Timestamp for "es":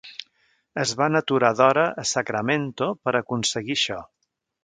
0.83-0.93